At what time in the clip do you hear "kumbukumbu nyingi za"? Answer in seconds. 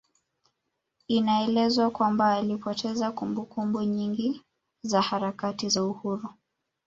3.11-5.01